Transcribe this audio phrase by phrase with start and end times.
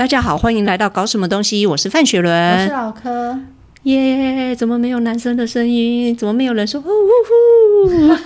[0.00, 1.66] 大家好，欢迎来到搞什么东西？
[1.66, 3.38] 我是范雪伦，我是老柯。
[3.82, 4.56] 耶！
[4.56, 6.16] 怎么没有男生的声音？
[6.16, 8.16] 怎么没有人说呼呼呼？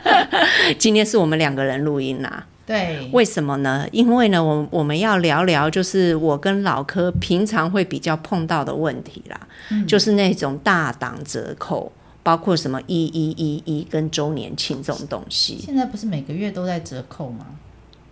[0.78, 2.46] 今天是我们两个人录音啦。
[2.64, 3.86] 对，为什么呢？
[3.92, 9.38] 因为呢，我我们要聊聊，就是我跟老柯平常会比较碰到的问题啦，
[9.72, 11.92] 嗯、就是那种大档折扣，
[12.22, 15.58] 包括什么一一一一跟周年庆这种东西。
[15.60, 17.44] 现在不是每个月都在折扣吗？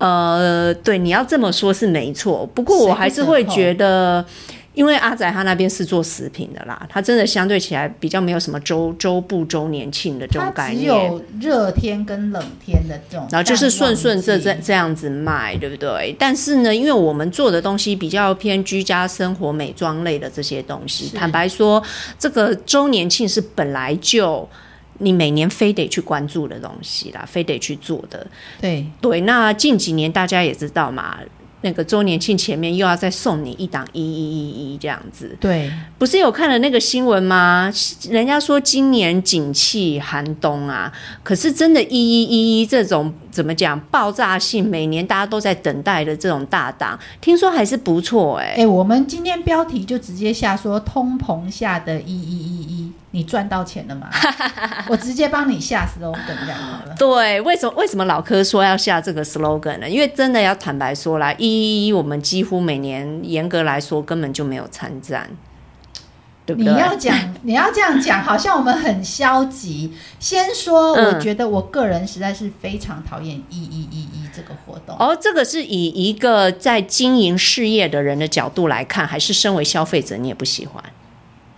[0.02, 2.44] 呃，对，你要这么说，是没错。
[2.52, 4.24] 不过我还是会觉得，
[4.74, 16.16] 因为阿仔他那边是做食品的啦，他真的相对起来比较没有什么周周不周年庆的这种概念，只有热天跟冷天的这种，然后就是顺顺这这这样子卖，对不对？
[16.18, 21.80] 但是呢，因为我们做的东西比较偏居家生活美妆类的这些东西，坦白说，
[22.18, 24.48] 这个周年庆是本来就。
[25.02, 28.26] 你每年非得去关注的东西啦，非得去做的。
[28.60, 31.18] 对对，那近几年大家也知道嘛，
[31.62, 35.36] 那个周年庆前面又要再送你一档一一一一这样子。
[35.40, 37.72] 对，不是有看了那个新闻吗？
[38.08, 40.92] 人家说今年景气寒冬啊，
[41.22, 48.50] 可是真的，一一一一这种怎么讲爆炸性，每年大家都在等待的这种大档，听说还是不错哎、欸。
[48.50, 52.92] 哎、欸，我们今天标题就直接下说通膨下的一一一一。
[53.14, 54.08] 你赚到钱了吗？
[54.88, 56.94] 我直接帮你下 slogan 这样好了。
[56.98, 59.88] 对，为什么为什么老柯说要下这个 slogan 呢？
[59.88, 65.28] 因为真的要坦白说啦，一一一我们几乎每年严格来说根本就没有参战，
[66.44, 66.72] 对不对？
[66.72, 69.92] 你要讲你要这样讲，好像我们很消极。
[70.18, 74.96] 先说，我觉得我个人实在是非常讨厌一一一一这个活动。
[74.98, 80.82] 哦，这个是以一个在经营事业的人的角度来看，还是身为消费者你也不喜欢？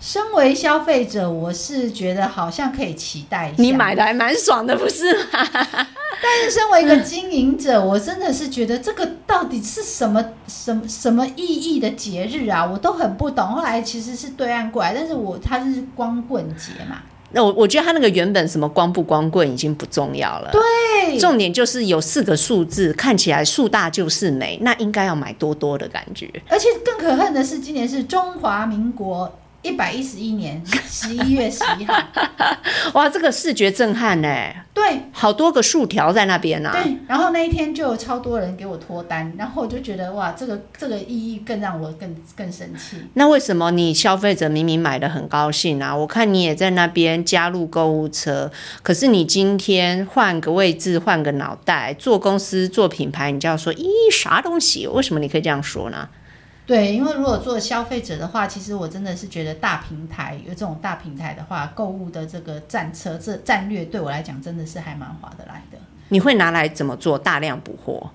[0.07, 3.63] 身为消费者，我是觉得好像可以期待一下。
[3.63, 5.23] 你买的还蛮爽的，不是吗？
[6.23, 12.67] 但是身为一个经营者，我真的是觉得这个到底是什么什么什么意义的节日啊？
[12.67, 13.47] 我都很不懂。
[13.47, 16.99] 后来其实是对岸过来，但是我它是光棍节嘛。
[17.31, 20.51] 那我我觉得它那个原本什么光不光棍已经不重要了。
[20.53, 26.31] 对，重点就是有四个数字，看起来数大就是美，那应该要买多多的感觉。
[26.51, 29.33] 而且更可恨的是，今年是中华民国。
[29.65, 31.95] 一百一十一年十一月十一号，
[32.93, 34.29] 哇，这个视觉震撼呢！
[34.75, 36.83] 对，好多个竖条在那边呢、啊。
[36.83, 42.99] 对，然后那一天就有超多人给我脱单，然后我就觉得哇，这个这个意义更让我更更生气。
[43.15, 45.97] 那为什么你消费者明明买的很高兴啊？
[45.97, 48.53] 我看你也在那边加入购物车，
[48.83, 54.87] 可是你今天换个位置，换个脑袋，做公司做品牌，你就要说咦，啥东西？
[54.87, 56.07] 为什么你可以这样说呢？
[56.67, 65.77] 对，因为如果做消费者的话，其实我真的是觉得大平台有这种大平台的话，购物的这个战车这战略对我来讲真的是还蛮划得来的。
[66.09, 67.19] 你会拿来怎么做？
[67.19, 68.11] 大量补货？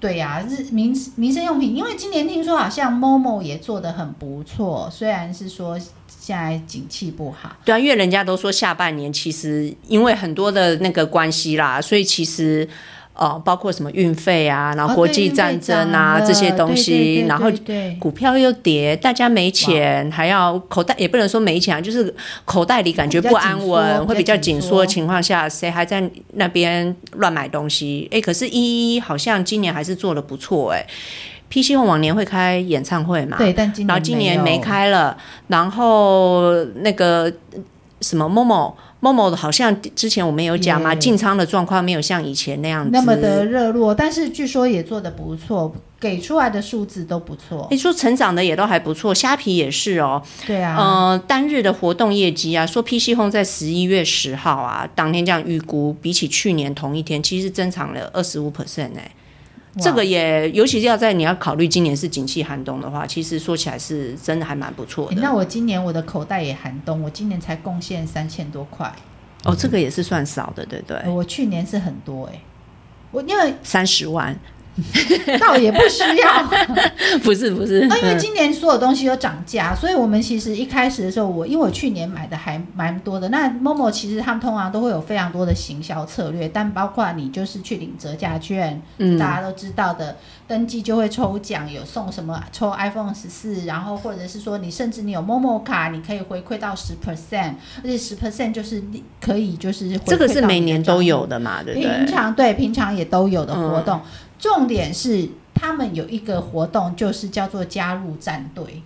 [0.00, 7.54] 对呀、啊，日民民生用品，因为今年听说好像 Momo 也做得很不错，虽然是说现在景气不好。
[7.64, 12.68] 对啊，因为人家都说下半年其实因为很多的那个关系啦，所以其实。
[13.14, 17.50] 哦，包括什么运费啊，然后国际战争啊、哦、这些东西，然后
[18.00, 22.12] 股票又跌，大家没钱，还要口袋也不能说没钱，就是
[22.44, 28.08] 口袋里感觉不安稳，会比较紧缩的情况下，谁还在那边乱买东西？
[28.10, 30.84] 哎，可是一一好像今年还是做的不错哎。
[31.50, 33.36] PC Home 往年会开演唱会嘛？
[33.38, 35.16] 对，但今年然后今年没开了，
[35.46, 37.32] 然后那个
[38.04, 38.74] 什么 Momo。
[39.00, 47.68] Momo 好像之前我们有讲嘛，进仓的状况没有像以前那样子那么的热络，但是据说也做得不错，给出来的数字都不错。
[47.70, 50.22] 你说成长的也都还不错，虾皮也是哦。
[50.46, 59.10] 对啊，呃，单日的活动业绩啊，说 PC Home 在十一月十号啊，当天这样预估，比起去年同一天，其实增长了二十五 percent 哎。
[59.80, 65.20] 这个也，尤其是要在你要考虑今年是景气寒冬的话，其实说起来是真的还蛮不错的。
[65.20, 68.92] 那我今年我的口袋也寒冬，我今年才贡献三千多块。
[69.44, 71.02] 哦，这个也是算少的，对不对？
[71.08, 72.40] 我去年是很多哎，
[73.10, 74.38] 我因为三十万。
[75.40, 76.42] 倒也不需要，
[77.22, 77.86] 不是不是。
[77.86, 83.28] 那因为今年所有东西都涨价，所以我们其实一开始的时候，我因为我去年买的还蛮多的。
[83.28, 90.16] 那 Momo 其实他们通常都会有非常多的行销策略，但包括你就是去领折价券，嗯，大家都知道的，
[90.48, 98.82] 登记就会抽奖，有送什么抽 iPhone 十四，然后或者是说你甚至你有 Momo 卡，你可以回馈到十 percent，而且十 percent 就是
[99.20, 101.88] 可以就是这个是每年都有的嘛，对不对？
[101.98, 103.98] 平常对平常也都有的活动。
[103.98, 104.02] 嗯
[104.44, 108.82] 重点是他们有一个活动，就是叫做加入战队。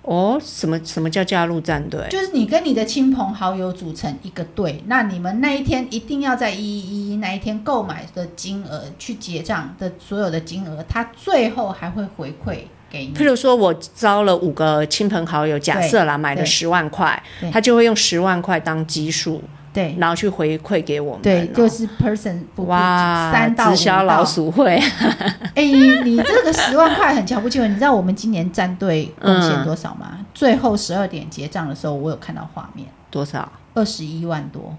[0.00, 2.06] 哦，什么什么叫加入战队？
[2.08, 13.12] 就是你跟你的亲朋好友组成一个队，那你们那一天一定要在一一一那一天购买的金额去结账的所有的金额，他最后还会回馈给你。
[13.12, 19.42] 譬如说，我招了五个亲朋好友，假设啦，买了十万块，他就会用十万块当基数。
[19.78, 24.74] 对，然后去回馈给我们，对，就是 person 哇，三到直销老鼠会。
[25.54, 25.62] 哎，
[26.04, 30.08] 你这个十万块很瞧不起我，你知道我们今年战队贡献多少吗？
[30.18, 33.48] 嗯、最后十二点结账的时候，我有看到画面，多少？
[33.74, 34.74] 二十一万多，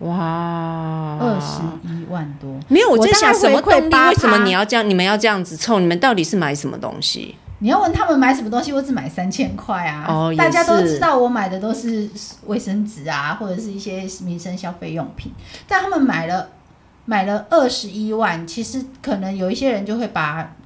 [0.00, 2.50] 哇，二十一万多。
[2.66, 3.94] 没有，我在想什么动力？
[4.08, 4.90] 为什么你要这样？
[4.90, 5.78] 你们要这样子凑？
[5.78, 7.36] 你们到底是买什么东西？
[7.62, 10.04] 你要问他们买什么东西，我只买三千块啊！
[10.08, 12.10] 哦，大家都知道我买的都是
[12.46, 15.30] 卫生纸啊，或者是一些民生消费用品。
[15.68, 16.48] 但他们买了
[17.04, 20.56] 买了二十一万，其实可能有一些人就会把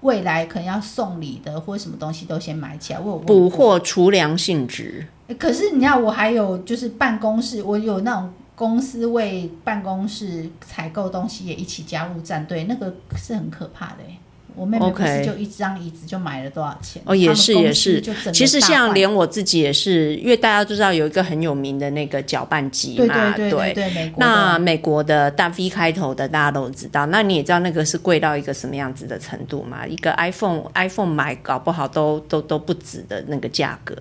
[0.00, 2.98] 未来可能要送礼的或者什么东西都先买起来。
[2.98, 5.06] 我补货储粮性质。
[5.38, 14.18] 可是你看，我还有就是办公室，我有那种公司为办公室采购东西也一起加入战队，那个是很可怕的欸。
[14.54, 17.02] 我妹妹不是就一张椅子就买了多少钱？
[17.04, 18.00] 哦，也是也是。
[18.32, 24.12] 其实像连我自己也是，因为大家都知道有一个很有名的那个搅拌机嘛，对对对对，对。
[24.16, 29.86] 那美国的大 V 开头的大家都知道，那你也知道那个是贵到一个什么样子的程度嘛？
[29.86, 33.96] 一个 iPhone iPhone 买搞不好都都都不止的那个价格。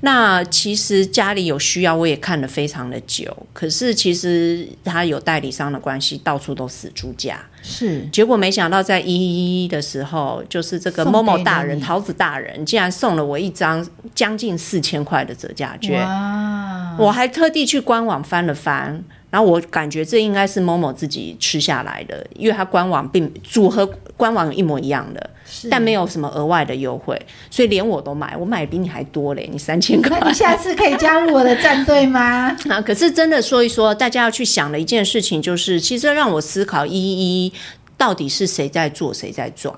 [0.00, 3.34] 那其实家里有需要，我也看了非常的久。
[3.52, 7.40] 可是其实它有代理商的关系，到处都死猪价。
[7.66, 13.84] 是，结果没想到在一一一的时候，就是这个某某大人、桃子大人，竟然送了我一张
[14.14, 16.06] 将近四千块的折价券。
[16.98, 19.02] 我还特地去官网翻了翻。
[19.34, 23.84] 然后我感觉这应该是 Momo 自己吃下来的，因为它官网并组合
[24.16, 25.30] 官网一模一样的，
[25.68, 27.20] 但没有什么额外的优惠，
[27.50, 30.20] 所以连我都买，我买比你还多嘞，你三千块。
[30.20, 32.56] 那你下次可以加入我的战队吗？
[32.70, 37.52] 啊，可是真的说一说，大家要去想的一件事情就是，其实让我思考一一一
[37.96, 39.74] 到底是谁在做，谁在赚。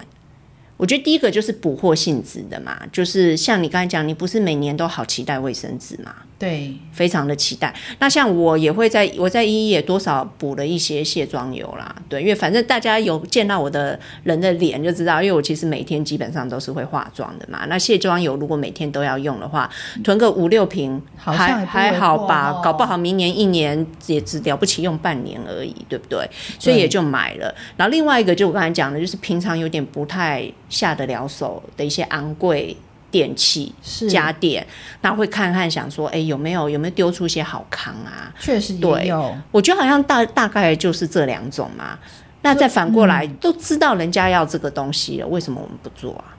[0.77, 6.15] 我觉得第一个就是补货性质的嘛，就是像你刚才讲，你不是每年都好期待卫生纸嘛？
[6.39, 7.75] 对，非常的期待。
[7.99, 17.65] 那像我也会在我在一一也多少补了一些卸妆油啦，对，因为反正大家有见到我的人的脸就知道，因为我其实每天基本上都是会化妆的嘛。
[17.69, 19.71] 那卸妆油如果每天都要用的话，
[20.05, 26.29] 囤个五六瓶还还好吧，搞不好明年一年也只了不起用半年而已，对不对？
[26.59, 27.55] 所以也就买了。
[27.79, 32.77] 然后另外一个就我刚才讲的，就是平常有点不太下得了手的一些昂贵。
[33.11, 33.73] 电器
[34.09, 34.67] 家电，
[35.01, 38.33] 那会看看想说，哎、欸，有没有有没有丢出一些好康啊？
[38.39, 41.99] 确实也有，我觉得好像大大概就是这两种嘛。
[42.43, 46.37] 那再反过来、嗯，都知道人家要这个东西了，为什么我们不做啊？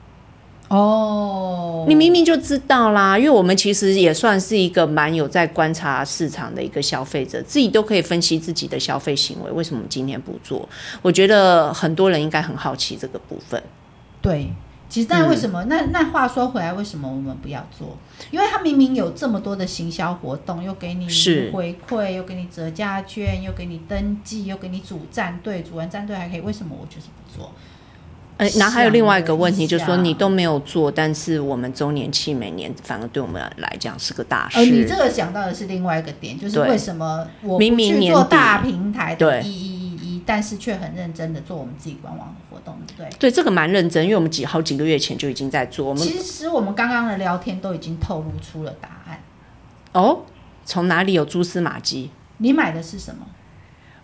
[0.68, 10.68] 哦，你明明就知道啦，因为我们其实也算是一个蛮有在观察市场的一个消费者，自己都可以分析自己的消费行为，为什么我们今天不做？
[11.02, 13.62] 我觉得很多人应该很好奇这个部分。
[14.20, 14.52] 对。
[14.88, 15.62] 其实，但为什么？
[15.64, 17.96] 嗯、那那话说回来，为什么我们不要做？
[18.30, 21.06] 因为他明明有这么多的行销活动，又给你
[21.52, 26.40] 回馈，又给你折价券，又给你登记，又给你组战队，组完战队还可以。
[26.40, 27.52] 为什么我就是不做？
[28.38, 34.58] 哎，那还有另外一个问题，就是说你都没有做，但是我们周年庆每年反而对我们来讲是个大事。
[34.58, 39.77] 呃，你这个想到的是另外一个点，就是为什么我不去做大平台的意义？
[40.28, 43.18] 但是却很认真的做我们自己官网的活动，对不对？
[43.18, 45.88] 对，这个蛮认真，因为我们几好几个月前就已经在做。
[45.88, 49.22] 我们其实我们刚刚的聊天都已经透露出了答案。
[49.92, 50.20] 哦，
[50.66, 52.10] 从哪里有蛛丝马迹？
[52.36, 53.24] 你买的是什么？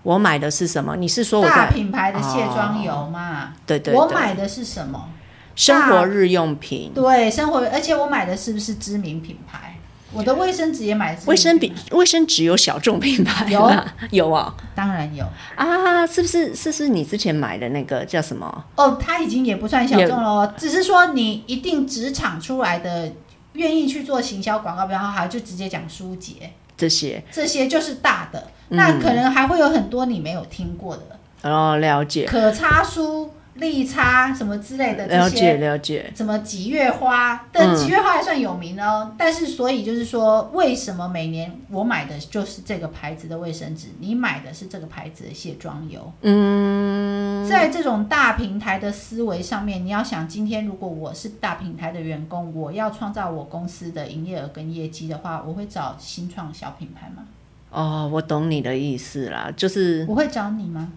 [0.02, 0.96] 我买的是什么？
[0.96, 3.52] 你是说我大品牌的卸妆油吗？
[3.54, 5.10] 哦，对，对对，我买的是什么？
[5.54, 6.90] 生活日用品。
[6.94, 9.76] 对，生活，而且我买的是不是知名品牌？
[10.14, 13.70] 我的卫生纸也买，卫生笔、卫生纸有小众品牌有。
[14.10, 15.24] 有啊，当然有。
[15.56, 16.54] 啊，是不是？
[16.54, 18.64] 是不是你之前买的那个叫什么？
[18.76, 23.12] 哦，它已经也不算小众了哦，只是说你一定职场出来的，
[23.54, 31.50] 愿意去做行销广告，比方说还就直接讲舒洁这些，这些就是大的，嗯，那可能还会有很多你没有听过的。
[31.50, 33.30] 哦，了解，可擦书。
[33.54, 36.12] 利差什么之类的这些，了解了解。
[36.14, 37.46] 什么几月花？
[37.52, 39.06] 但几月花还算有名哦。
[39.08, 46.12] 嗯、但是所以就是说，为什么每年我买的就是这个牌子的卫生纸，你买的是这个牌子的卸妆油？
[46.22, 57.22] 嗯，在这种大平台的思维上面，你要想，今天如果我是大平台的员工，我要创造我公司的营业额跟业绩的话，我会找新创小品牌吗？
[57.70, 60.92] 哦，我懂你的意思啦，就是我会找你吗？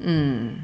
[0.00, 0.58] 嗯。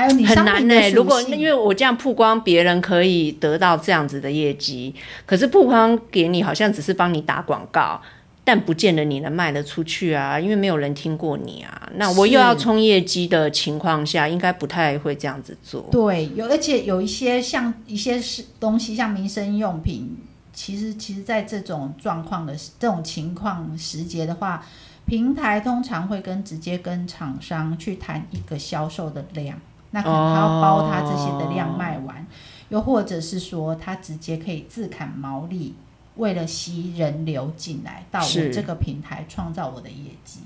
[0.00, 0.90] 还有你很难呢、欸。
[0.92, 4.94] 如果因为我这样曝光，别人可以得到这样子的业绩，
[5.26, 8.00] 可是曝光给你好像只是帮你打广告，
[8.42, 11.90] 但不见得你能卖得出去啊，因为没有人听过你啊。
[11.96, 15.86] 那我又要冲业绩的情况下，应该不太会这样子做。
[15.92, 20.16] 对，有而且有一些像一些是东西，像民生用品，
[20.54, 24.64] 其实其实在这种状况的这种情况时节的话，
[25.06, 29.58] 平台通常会跟直接跟厂商去谈一个销售的量，
[29.92, 32.26] 那可能他要包他这些的量卖完，哦、
[32.68, 35.74] 又或者是说他直接可以自砍毛利。
[36.16, 40.40] 为了吸人流进来到我这个平台，创造我的业绩。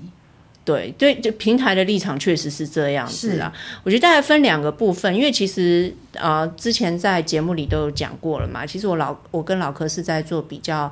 [0.63, 3.51] 对对，就平台的立场确实是这样子啊。
[3.83, 8.65] 我觉得大概分两个部分，因为其实呃之前在节目里都有讲过了嘛。
[8.65, 10.91] 其实我老我跟老柯是在做比较。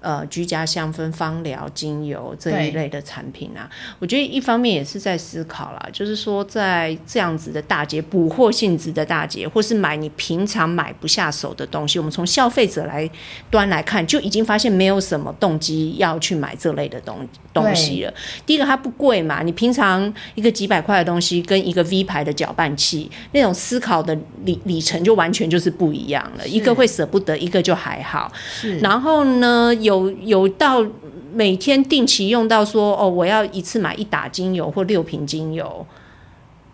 [0.00, 13.08] 呃，居家香氛、芳疗、精油这一类的产品啊，我觉得一方面也是在思考啦，就是说在这样子的大节、补货性质的大节，或是买你平常买不下手的东西，我们从消费者来
[13.50, 18.14] 端来看，就已经发现没有什么动机要去买这类的东东西了。
[18.46, 26.48] 第一个，它不贵嘛，你平常一个几百块的东西，跟一个 V 牌的搅拌器，那种思考的里里程就完全就是不一样了。
[26.48, 28.32] 一个会舍不得，一个就还好。
[28.80, 29.89] 然后呢，有。
[29.90, 30.84] 有有到
[31.32, 35.86] 每天定期用到说哦，我要一次买一打精油或六瓶精油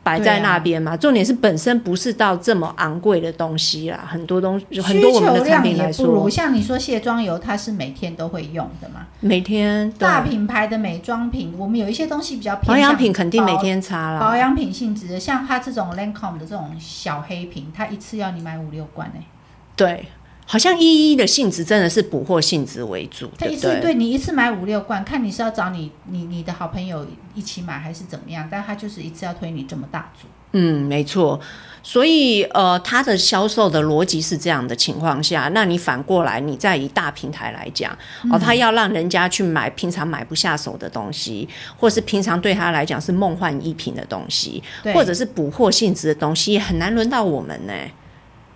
[0.02, 0.96] 摆在那边嘛？
[0.96, 9.06] 重点是本身不是到这么昂贵的东西啦，很多东西很多我们的产品来说，不如像你说卸妆油，它是每天都会用的嘛？
[9.20, 14.20] 每天大品牌的美妆品，我们有一些东西比较偏保养品，肯定每天擦了。
[14.20, 19.26] 保养品性质的，像它这种 Lancome 的这种小黑瓶，它一次要你买五六罐呢、欸。
[19.75, 20.06] 对。
[20.49, 30.29] 好像一一的性质真的是补货性质为主，他一次对你一次买五六罐，看你是要找你你你的好朋友一起买还是怎么样，但他就是一次要推你这么大组。
[30.53, 31.38] 嗯，没错。
[31.83, 37.93] 所以呃，他的销售的逻辑是这样的情况下，那你反过来，你在以大平台来讲，
[38.31, 44.62] 哦，他要让人家去买平常买不下手的东西，或是平常对他来讲是梦幻一品的东西，
[44.95, 47.73] 或者是补货性质的东西，也很难轮到我们呢。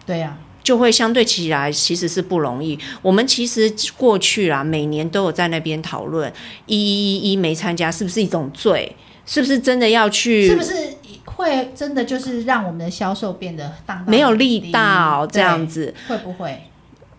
[0.06, 0.49] 对呀、啊。
[0.62, 2.78] 就会相对起来其实是不容易。
[3.02, 6.32] 我们其实过去啊，每年都有在那边讨论，
[6.66, 8.94] 一一一一没参加是不是一种罪？
[9.26, 10.48] 是不是真的要去？
[10.48, 10.74] 是不是
[11.24, 15.94] 会真的就是让我们的销售变得当没有力道这样子？
[16.08, 16.60] 会不会？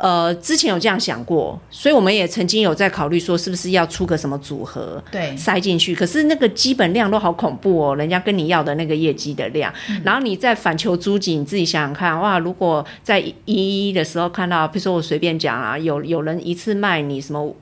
[0.02, 5.94] 呃，之前有这样想过，所以我们也曾经有在考虑说，是不是要出个什么组合，对，塞进去。
[5.94, 17.56] 可是那个基本量都好恐怖哦，人家跟你要的那个业绩的量，嗯、然后你再反求诸己，你自己想想看，哇，如果在一一的时候看到，比如说我随便讲啊，有有人一次卖你什么？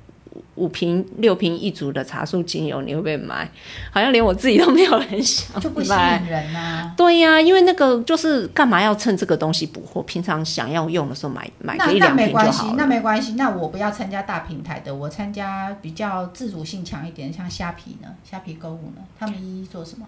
[0.55, 3.49] 五瓶六瓶一组的茶树精油，你会不会买？
[3.91, 6.93] 好像连我自己都没有人想买，就不吸引人啊。
[6.97, 10.03] 对呀、啊，因为那个就是干嘛要趁这个东西补货？
[10.03, 12.51] 平常想要用的时候买买个一两瓶就好了。
[12.51, 13.33] 那，那没关系，那没关系。
[13.33, 18.09] 那我不要参加大平台的，我参加比较自主性强一点，像虾皮呢？
[18.29, 19.01] 虾皮购物呢？
[19.17, 20.05] 他们一一做什么？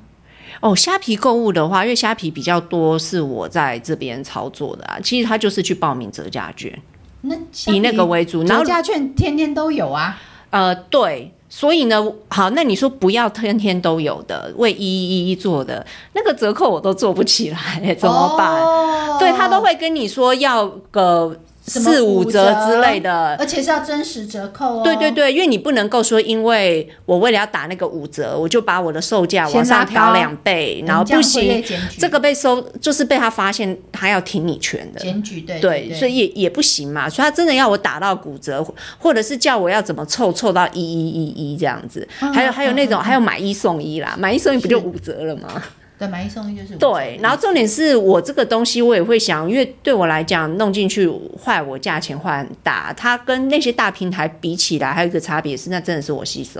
[0.59, 4.99] 哦，虾皮购物的话，因为虾皮比较多是我在这边操作的啊。
[5.01, 6.77] 其实他就是去报名折价券，
[7.21, 7.35] 那
[7.73, 10.17] 以那个为主，然后价券天天都有啊。
[10.49, 18.61] 呃，对，所以呢，好，那你说不要天天都有的，为一一一做的那个折扣我都做不起来，怎么办？
[18.61, 21.37] 哦、对，他都会跟你说要个。
[21.63, 24.81] 四五折之类的，而且是要真实折扣哦。
[24.83, 31.63] 对对对，因为你不能够说，因为我为了要打那个五折，我就把我的售价往上调两倍，然后不行，
[31.97, 37.07] 这个被收就是被他发现，他要挺你全的检举，对对，对，所以也也不行嘛。
[37.07, 38.65] 所以他真的要我打到骨折，
[38.97, 45.61] 或者是叫我要怎么凑凑到一一一一这样子，还有还有那种还有买一送一啦，买一送一不就五折了吗？
[46.01, 51.07] 对，买一送一就是对，然后重点是我这个东西我也会想，因为对我来讲弄进去
[51.39, 56.59] 坏我价钱坏很大，它跟那些大平台比起来，还有一个差别是，那真的是我吸收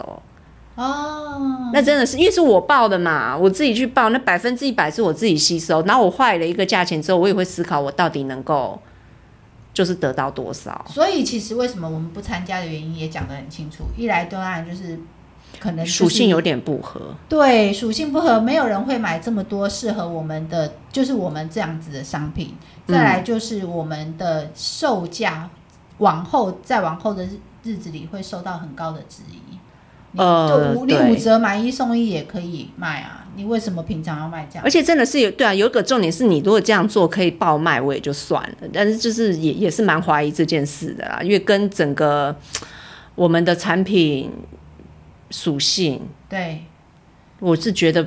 [0.76, 8.80] 哦，那真的是因为是我报的嘛，我自己去报，那百分之一百是我自己吸收，然后我坏了一个价钱之后，我也会思考我到底能够
[9.74, 10.86] 就是得到多少。
[10.88, 15.00] 所以其实为什么我们不参加的原因也讲得很清楚，一来当然就是。
[15.62, 17.00] 可能属性有点不合，
[17.30, 22.56] 对，属性不合，没有人会买这么多适合我们的，就是我们这样子的商品。
[22.88, 25.48] 再来就是我们的售价，
[26.00, 29.58] 往后再往后的日日子里会受到很高的质疑。
[30.18, 34.66] 呃，就五你五折买一送一也可以卖啊，你为什么平常要卖这样？
[34.66, 38.68] 而且真的是有对啊，有一个重点是你如果这样做可以爆卖，我也就算了。
[38.74, 42.36] 但是就是也也是蛮怀疑这件事的啦，因为跟整个
[43.14, 44.32] 我们的产品。
[45.32, 46.62] 属性，对，
[47.40, 48.06] 我是觉得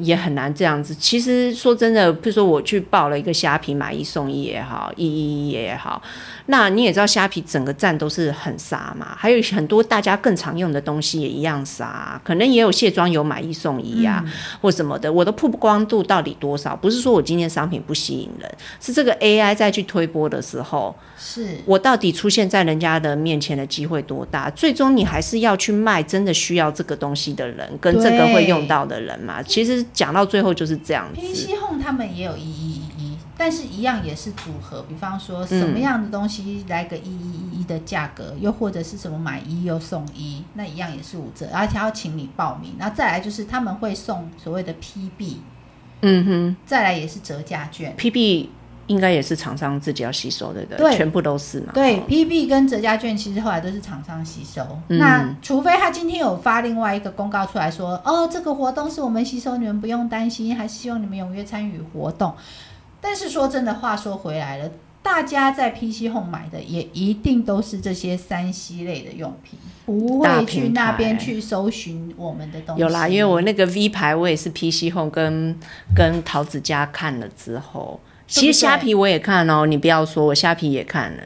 [0.00, 0.94] 也很难这样子。
[0.94, 6.02] 其实说真的，比如说我去报了一个虾皮买一送一也好，一一一也好，
[6.46, 15.12] 那你也知道虾皮整个站都是很杀嘛，还有很多大家更常用的东西也一样杀，可能也有卸妆油买一送一呀、啊嗯，或什么的。
[15.12, 16.74] 我的曝光度到底多少？
[16.74, 24.50] 不是说我今天商品不吸引人，是这个 AI 再去推播的时候，是我到底出现在人家的面前的机会多大？
[24.50, 29.42] 最终你还是要去卖真的需要这个东西的人，跟这个会用到的人嘛。
[29.42, 31.20] 其实讲到最后就是这样子。
[31.20, 32.91] PC Home 他们也有一一一一，
[33.36, 34.82] 但是一样也是组合。
[34.88, 42.74] 比方说什么样的东西来个一一一一的价格，嗯，又或者是什么买一又送一，那一样也是五折，而且要请你报名。
[42.78, 45.36] 然后再来就是他们会送所谓的 PB，
[46.02, 48.48] 嗯哼，再来也是折价券，PB。
[48.88, 51.72] 应该也是厂商自己要吸收的，对，全部都是嘛。
[51.72, 54.60] 对，PB 跟折价券其实后来都是厂商吸收。
[54.88, 54.98] 嗯。
[54.98, 62.34] 那除非他今天有发另外一个公告出来说，哦，这个活动是我们吸收，你们不用担心，还是希望你们踊跃参与活动。
[63.02, 64.70] 但是说真的，话说回来了，
[65.02, 72.80] 大家在 PC Home 买的也一定都是这些三 C 类的用品，不会去那边去搜寻我们的东西。
[72.80, 75.58] 有啦，因为我那个 V 牌，我也是 PC Home 跟
[75.96, 78.00] 跟桃子家看了之后。
[78.28, 81.22] 其实虾皮我也看哦，你不要说，我虾皮也看了，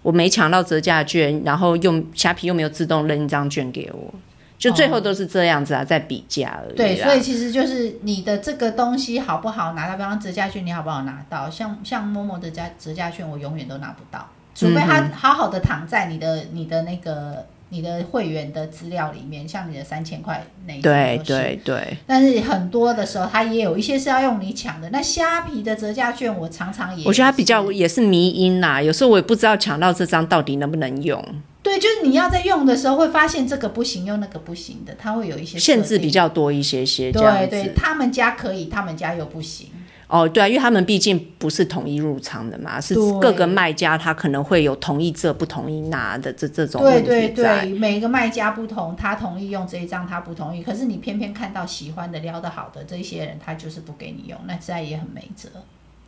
[0.00, 4.14] 我没抢到折价券，然后用虾皮又没有自动扔一张券给我，
[4.58, 6.76] 就最后都是这样子啊，在比价而已。
[6.76, 11.48] 对，所以其实就是你的这个东西好不好拿到，比方折价券你好不好拿到？
[11.48, 17.46] 像像 Momo 的价折价券，我永远都拿不到，除非它好好的躺在你的你的那个。
[17.70, 21.98] 你的会员的资料里面，像你的三千块那一种，对对对。
[22.06, 24.88] 但是很多的时候，它也有一些是要用你抢的。
[24.88, 28.82] 那虾皮的折价券，我常常也，我觉得它比较也是迷因呐。
[28.82, 31.22] 有时候我也不知道抢到这张到底能不能用。
[31.68, 37.12] 对，就是你要在用的时候，会发现这个不行，用那个不行的，它会有一些限制比较多一些些。
[37.12, 39.68] 对对，他们家可以，他们家又不行。
[40.06, 50.62] 哦，对啊，因为他们毕竟不是统一入场的嘛，是各个卖家他可能会有同意这不同意那的这这种问题对对对，每个卖家不同，他同意用这一张，他不同意。
[50.62, 55.50] 可是你偏偏看到喜欢的、撩得好的这些人，他就是不给你用，那实在也很没辙。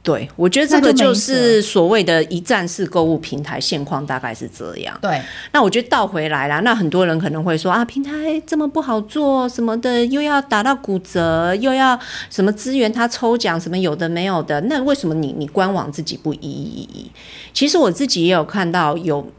[0.03, 4.99] 对，我觉得这个就是所谓的一站式购物平台现况，大概是这样。
[5.03, 5.21] 对，
[5.53, 11.99] 那我觉得倒回来啦，那很多人可能会说啊，平台这么不好做，什么的又要打到骨折，又要
[12.31, 17.11] 什么资源他抽奖，什么有的没有的，那为什么你你官网自己不一一一？
[17.53, 19.31] 其实我自己也有看到有。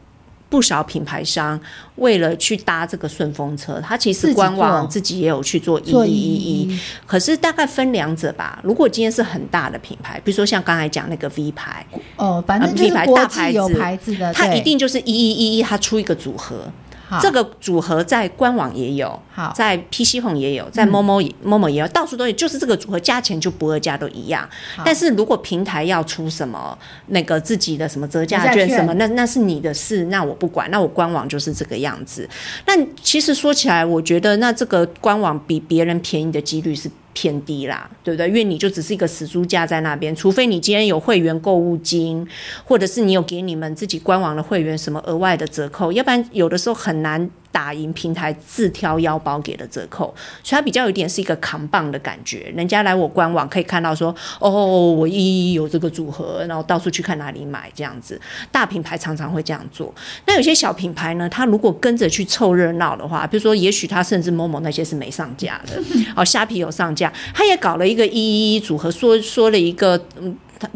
[0.52, 1.58] 不少品牌商
[1.96, 8.60] 为了去搭这个顺风车，他其实官网自己也有去做一一一，可是大概分两者吧。
[8.62, 11.86] 如果今天是很大的品牌，比如说像刚才讲那个 V 牌，
[12.16, 16.70] 哦，反正 V 牌大牌子，它一定就是一一一一，它出一个组合。
[17.20, 24.48] 这个组合在官网也有，好，在 PC Home 也有，在 Momo Momo 也有，到处都有，就是这个组合价钱就不二价都一样。
[24.84, 32.28] 但是如果平台要出什么那个自己的什么折价券什么，那那是你的事，那我不管，那我官网就是这个样子。
[32.66, 32.72] 那
[33.02, 36.90] 其实说起来，我觉得那这个官网比别人便宜的几率是。
[37.12, 38.28] 偏低啦，对不对？
[38.28, 42.26] 因为你就只是一个死猪价在那边，除非你今天有会员购物金，
[42.64, 47.30] 或者是你有给你们自己官网的会员什么额外的折扣，要不然有的时候很难。
[47.52, 50.06] 打赢平台自挑腰包给的折扣，
[50.42, 52.50] 所以它比较有点是一个扛棒的感觉。
[52.56, 58.20] 人家来我官网可以看到说，哦，我一一有这个组合，然后到处去看哪里买这样子。
[58.50, 59.94] 大品牌常常会这样做。
[60.26, 65.80] 那有些小品牌呢，他如果跟着去凑热闹的话，比如说，也许他甚至某某那些是没上架的，
[66.16, 70.34] 哦，虾皮有上架，他也搞了一个一一一组合，说说了一个嗯。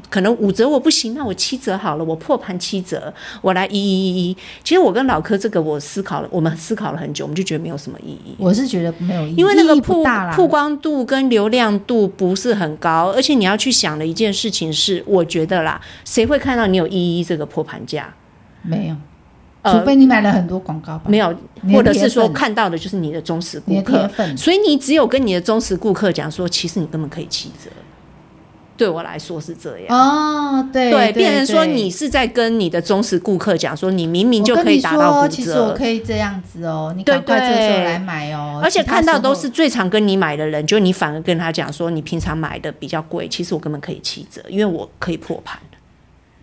[0.09, 4.37] 可能五折我不行，那我七折好了，我破盘七折，我来一一一一。
[4.63, 8.35] 其实我跟老柯这个我思考了，我们思考了很久，我们就觉得没有什么意义。
[8.39, 18.13] 我是觉得没有意义，因为那个曝曝光度跟流量度不是很高，而且你要去想的一件事情是，我觉得啦，谁会看到你有一一一这个破盘价？
[18.63, 18.97] 没有，
[19.71, 21.05] 除非你买了很多广告吧。
[21.07, 21.35] 没有，
[21.73, 27.71] 或者是说看到的就是你的忠实顾客，所以你只有跟你的忠实顾客讲说，其实你根本可以七折。
[28.77, 38.61] 对我来说是这样哦，对对，变成说你是在跟你的忠实顾客讲说，你明明就可以达到骨折，其实我可以这样子哦，你赶快这个时候来买哦。
[38.63, 45.59] 而且看到都是最常跟你买的人，就你反而跟他讲说，你平常买的比较贵，其实我根本可以七折，因为我可以破盘。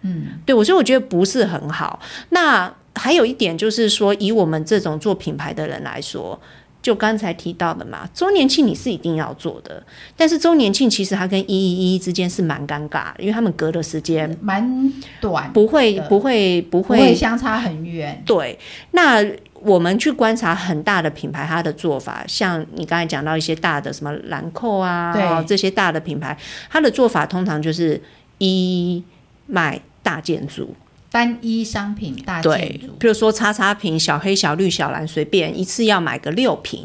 [0.01, 1.99] 嗯，对，我所以我觉得不是很好。
[2.29, 6.39] 那还有一点就是说，以我们这种做品牌的人来说。
[6.83, 9.81] 就刚才提到的嘛，周年庆你是一定要做的，
[10.17, 18.21] 但是周年庆其实它跟一一一之间是蛮尴尬，因为他们隔的时间蛮短，不会不会不会，相差很远。
[18.25, 18.59] 对，
[18.91, 19.25] 那
[19.61, 26.37] 我们去观察很大的品牌，它的做法，像你刚才讲到一些大的什么兰蔻啊，对这些大的品牌，
[26.69, 28.01] 它的做法通常就是
[28.39, 29.01] 一
[29.47, 30.75] 卖大件组，
[31.13, 36.83] 单一商品大件组，比如说叉叉瓶、小黑、小绿、小蓝，随便一次要买个六瓶。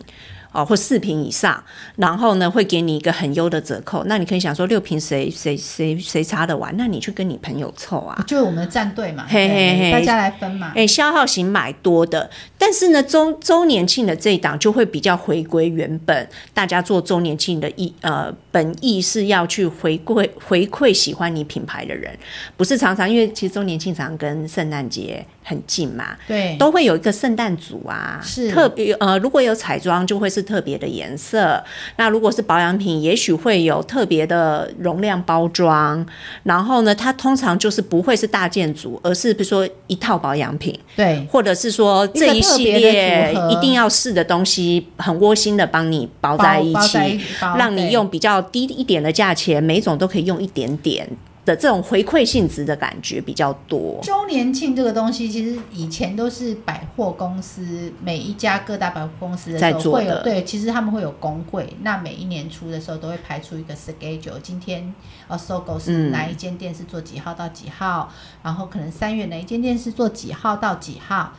[0.51, 1.63] 哦，或四瓶以上，
[1.97, 4.03] 然后呢，会给你一个很优的折扣。
[4.07, 6.75] 那你可以想说，六瓶谁谁谁谁擦得完？
[6.79, 10.73] 那你去跟你朋友凑啊，就我们的战队嘛，嘿嘿嘿，大家来分嘛。
[10.75, 12.31] 哎，消耗型买多的，
[12.71, 22.15] 但是呢，周周年庆的这一档就会比较回归原本，大家做周年庆的意呃本意是要去回归回馈喜欢你品牌的人，
[22.59, 30.45] 不是常常因为其实周年庆常跟圣诞节很近嘛，对，都会有一个圣诞组啊，是特别呃，如果有彩妆就会是。
[30.49, 31.63] 特别的颜色，
[31.97, 36.07] 那如果是保养品，也许会有特别的容量包装。
[36.45, 47.21] 然后呢，它通常就是不会是大件组，而是比如说一套保养品，对，或者是说这一系列一定要试的东西，很窝心的帮你包在一起，
[47.59, 51.07] 让你用比较低一点的价钱，每种都可以用一点点。
[51.49, 53.99] 的这种回馈性质的感觉比较多。
[54.03, 64.95] 周年庆这个东西，其实以前都是百货公司每一家各大百货公司的时候会有，对，其实他们会有工会，那每一年初的时候都会排出一个 schedule，今天
[65.27, 71.33] 呃，SOGO 是哪一间店是做几号到几号，嗯、然后可能三月哪一间店是做几号到几号。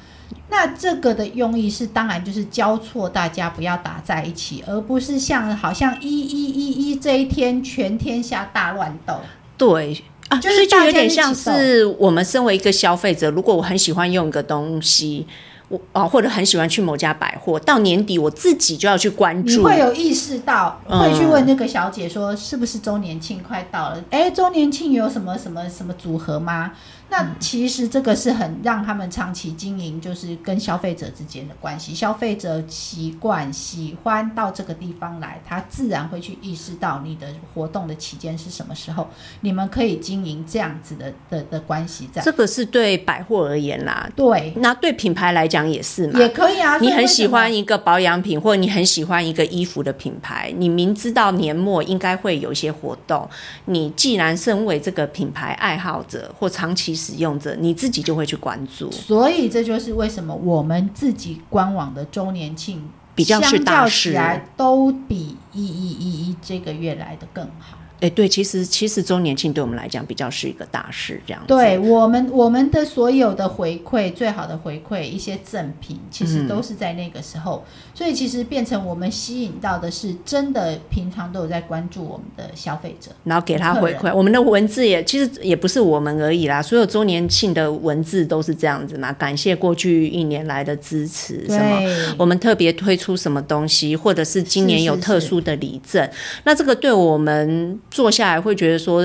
[0.50, 9.16] 那这个的用意是，当然就是交错大家不要打在一起，而不是像好像一一一一这一天全天下大乱斗。
[9.60, 15.28] 对啊，就是所以就有点像是我们身为一个消费者，如果我很喜欢用一个东西，
[15.68, 24.04] 我啊或者很喜欢去某家百货，到年底我自己就要去关注，你会有意识到，会去问那个小姐说，是不是周年庆快到了？
[24.10, 26.72] 哎、嗯，周年庆有什么什么什么组合吗？
[27.12, 31.92] 那其实这个是很让他们长期经营，就是跟消费者之间的关系。
[31.92, 39.08] 消费者习惯喜欢到这个地方来，他自然会去意识到你的活动的期间是什么时候，
[39.42, 42.22] 你们可以经营这样子的的的关系在。
[42.22, 44.54] 这个是对百货而言啦，对。
[44.58, 46.78] 那对品牌来讲也是嘛，也可以啊。
[46.78, 53.28] 你很喜欢一个保养品，或者你很喜欢一个衣服的品牌，你明知道年末应该会有一些活动，
[53.66, 56.99] 你既然身为这个品牌爱好者或长期。
[57.00, 64.20] 使用者你自己就会去关注，所以这就是为什么我们自己官网的周年庆比较是大事，
[64.58, 67.78] 都比一一一一这个月来的更好。
[68.02, 71.48] 哎、欸，对，其实其实周年庆对我们来讲比较是一个大事，这样子。
[71.48, 77.66] 对我们我们的所有的回馈，最好的回馈，一些赠品，其实都是在那个时候。
[77.66, 84.16] 嗯、所以其实变成我们吸引到的是真的平常都有在关注我们的消费者，然后给他回馈。
[84.16, 96.10] 我们的文字也其实也不是我们而已啦，所有周年庆的文字都是这样子嘛，感谢过去一年来的支持，什么我们特别推出什么东西，或者是今年有特殊的礼赠，
[96.46, 97.78] 那这个对我们。
[97.92, 99.04] 做下来会觉得说，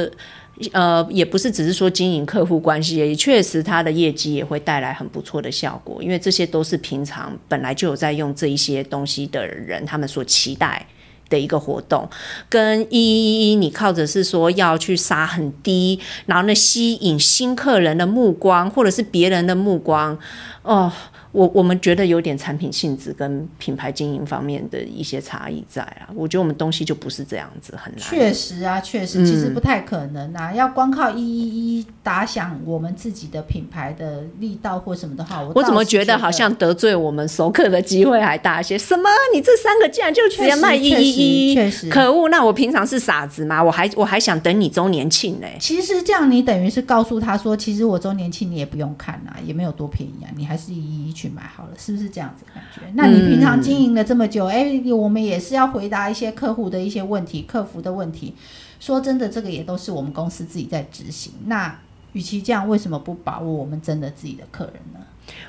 [0.72, 10.86] 呃，也不是只是说经营客户关系，也确实他的业绩也会带来很不错的效果，因为这些都是平常本来就有在用这一些东西的人，他们所期待
[11.28, 12.08] 的一个活动，
[12.48, 20.16] 跟一一一你靠着是说要去杀很低，然后呢吸引新客人的目光，或者是别人的目光，
[20.62, 20.92] 哦。
[21.34, 28.00] 我我们觉得有点产品性质跟品牌经营方面的一些差异在啊，我觉得我们东西就不是这样子，很难。
[28.00, 30.52] 确实啊，确实，其实不太可能啊。
[30.52, 38.78] 嗯、要光靠一一一打响我们自己的品牌的力道或什么的话，我我怎么觉得好像得罪我们熟客的机会还大一些？
[38.78, 39.10] 什么？
[39.34, 41.54] 你这三个竟然就直接卖一一一？
[41.56, 42.28] 确实，可恶！
[42.28, 43.60] 那我平常是傻子吗？
[43.60, 45.48] 我还我还想等你周年庆呢。
[45.58, 51.23] 其实这样，你等于是告诉他说，其实我周年庆你也不用看啊，也没有多便宜啊，你还是一一一去。
[51.24, 52.82] 去买好了，是不是这样子感觉？
[52.94, 58.34] 那你平常经营了这么久，哎、我们也是要回答一些客户的一些问题、客服的问题。
[58.78, 61.32] 说真的，这个也都是我们公司自己在执行。
[61.46, 61.74] 那
[62.12, 65.00] 与其这样，为什么不把握我们真的自己的客人呢？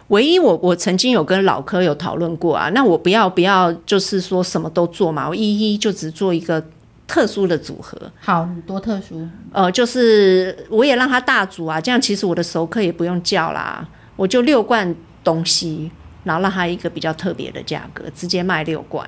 [0.07, 6.63] 唯一我我曾经有跟老科有讨论过啊，那我不要不要，就是说什么都做嘛，我一一就只做一个
[7.05, 7.99] 特殊的组合。
[8.21, 9.27] 好，多特殊？
[9.51, 13.85] 呃，就是我也让他大组啊，这样其实我的熟客也不用叫啦，
[14.15, 14.95] 我就六罐。
[15.25, 15.91] 东西，
[16.23, 19.05] 然后让他一个比较特别的价格，直接卖六罐，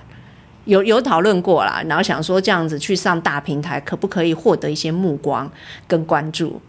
[0.65, 5.49] 有有讨论过啦，然后想说这样子去上大平台，可不可以获得一些目光
[5.87, 6.59] 跟关注？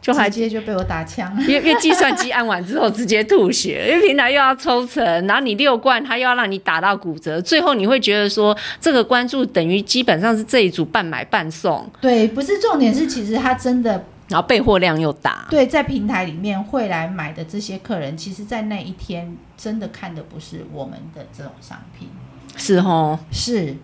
[0.00, 11.84] 就还直接就被我打枪，因为因为计算机按完之后直接吐血， 因为平台又要抽成，然后你六罐，他又要让你打到骨折，最后你会觉得说这个关注等于基本上是这一组半买半送。
[12.00, 14.04] 对，不是重点是，其实他真的。
[14.28, 15.46] 然后备货量又大。
[15.50, 22.08] 对，在平台里面会来买的这些客人，其实，在那一天真的看的不是我们的这种商品，
[22.56, 23.76] 是哦，是。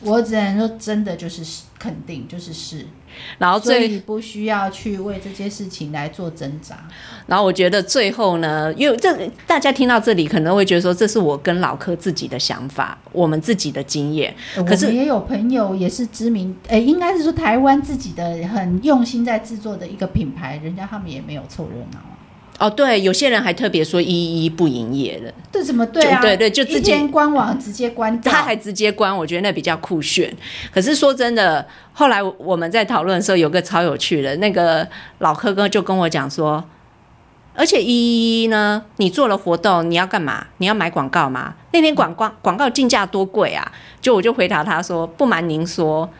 [0.00, 1.42] 我只能说，真的就是
[1.78, 2.86] 肯定，就是是。
[3.38, 6.76] 然后，所以不需要去为这些事情来做挣扎。
[7.26, 14.32] 然后，我觉得最后呢，因为这大家听到这里可能会觉得说，这是我跟老柯自己的想法，我们自己的经验。
[14.64, 21.98] 可是也有朋友也是知名，呃，应该是说台湾自己的很用心在制作的一个品牌，人家他们也没有凑热闹。
[22.58, 26.20] 哦，对，有些人还特别说一一不营业的，这怎么对啊？
[26.20, 30.34] 对对，就直接官网直接关掉，他还直接关，我觉得那比较酷炫。
[30.72, 34.86] 可是说真的，后来我们在讨论的时候，有个超有趣的，那个
[35.18, 36.64] 老柯哥就跟我讲说，
[37.54, 40.48] 而且一一呢，你做了活动，你要干嘛？
[40.56, 41.54] 你要买广告吗？
[41.72, 43.70] 那天广告广告进价多贵啊？
[44.00, 46.10] 就我就回答他说，不瞒您说。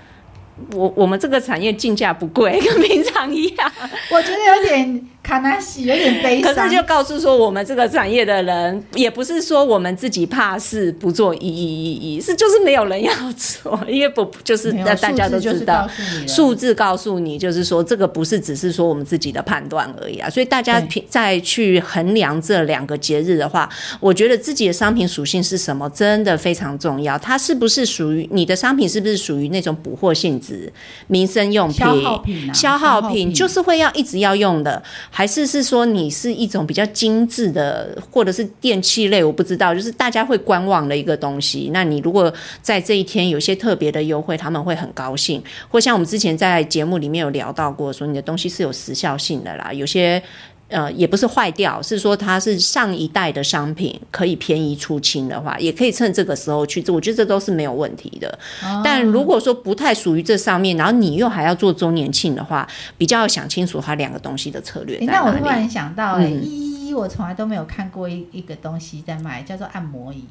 [0.72, 3.72] 我我们这个产业进价不贵， 跟平常一样。
[4.10, 6.54] 我觉得有点卡纳西，有点悲伤。
[6.54, 15.88] 可是就告诉说，我们这个产业的人，也不是说我们自己怕事不做一一一一，是就是没有人要做，因为不就是大家都知道，
[16.26, 20.30] 数字告诉你，就是说这个不是只是说我们自己的判断而已啊。
[20.30, 23.68] 所以大家再去衡量这两个节日的话，
[24.00, 27.18] 我觉得自己的商品属性是什么，真的非常重要。
[27.18, 30.72] 它是不是属于你的商品，是不是属于那种补货性质？
[31.08, 41.70] 民生用品、消耗品、啊、消耗品就是会要一直要用的，还是是说你是一种比较精致的，或者是电器类，我不知道，就是大家会观望的一个东西。
[41.72, 45.42] 那你如果在这一天有些特别的优惠，他们会很高兴。
[45.68, 50.22] 或像我们之前在节目里面有聊到过，说你的东西是有时效性的啦，有些。
[50.68, 56.94] 呃，也不是坏掉，是说它是上一代的商品，可以便宜出清的话，也可以趁这个时候去做。
[56.94, 58.38] 我觉得这都是没有问题的。
[58.62, 64.98] 哦、但如果说不太属于这上面，然后你又还要做周年庆的话，比较要想清楚它两个东西的策略。
[65.00, 70.24] 那我突然想到、欸，哎、嗯，一一我从来都没有看过一一个东西在卖，叫做按摩椅，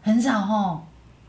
[0.00, 0.80] 很少哦。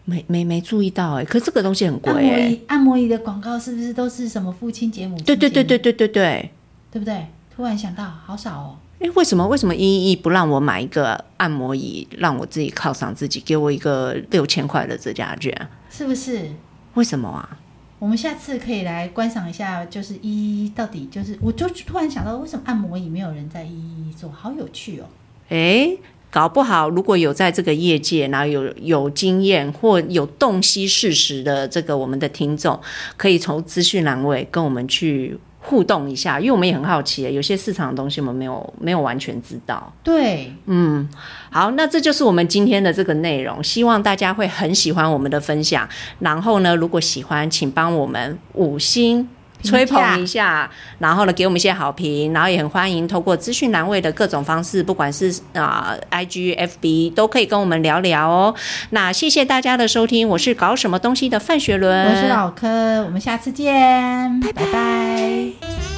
[0.05, 2.19] 没没没注意到哎、欸，可是这个东西很贵、欸。
[2.19, 5.36] 按摩椅，按摩椅的广告是不是都是什么父亲节、母亲节？
[5.36, 6.51] 对对对对对对对，
[6.91, 7.25] 对不对？
[7.55, 8.75] 突然想到，好少哦！
[8.99, 15.55] 哎，为什么为什么一一一不让我买一个按摩椅，让我自己犒赏自己，给我一个六千块的折价券？
[15.89, 16.49] 是不是？
[16.95, 17.57] 为什么啊？
[17.99, 24.31] 我们下次可以来观赏一下，就是一一到底就是，我就突然想到，为什么按摩椅没有人在一一做？
[24.31, 25.05] 好有趣哦！
[25.49, 25.95] 哎，
[26.31, 32.79] 搞不好如果有在这个业界，然后有有经验或有洞悉事实的这个我们的听众，
[33.17, 35.37] 可以从资讯栏位跟我们去。
[35.63, 39.91] 互动一下，因为我们也很好奇，有些市场的东西我们没有没有完全知道。
[40.04, 41.10] 对，嗯，
[41.49, 45.88] 好，那这就是我们今天的这个内容，希望大家会很喜欢我们的分享。
[46.19, 49.28] 然后呢，如果喜欢，请帮我们五星。
[49.63, 58.54] 吹捧一下，然后呢，给我们一些好评，然后也很欢迎透过资讯栏位的各种方式，不管是啊、呃、IG、FB 都可以跟我们聊聊哦。
[58.91, 64.63] 那谢谢大家的收听，我是搞什么东西的范学伦，我是老柯，我们下次见，拜拜。
[64.65, 65.92] 拜拜。